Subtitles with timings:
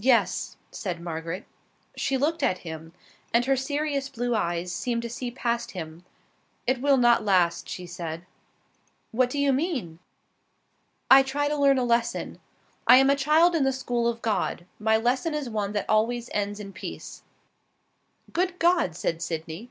[0.00, 1.44] "Yes," said Margaret.
[1.96, 2.92] She looked at him,
[3.32, 6.04] and her serious blue eyes seemed to see past him.
[6.66, 8.26] "It will not last," she said.
[9.12, 10.00] "What do you mean?"
[11.08, 12.40] "I try to learn a lesson.
[12.88, 14.66] I am a child in the school of God.
[14.80, 17.22] My lesson is one that always ends in peace."
[18.32, 19.70] "Good God!" said Sydney.